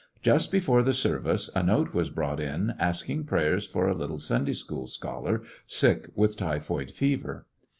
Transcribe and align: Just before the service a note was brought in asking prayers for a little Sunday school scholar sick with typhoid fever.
Just 0.23 0.51
before 0.51 0.81
the 0.81 0.95
service 0.95 1.47
a 1.55 1.61
note 1.61 1.93
was 1.93 2.09
brought 2.09 2.39
in 2.39 2.73
asking 2.79 3.25
prayers 3.25 3.67
for 3.67 3.87
a 3.87 3.93
little 3.93 4.17
Sunday 4.17 4.53
school 4.53 4.87
scholar 4.87 5.43
sick 5.67 6.09
with 6.15 6.37
typhoid 6.37 6.89
fever. 6.89 7.45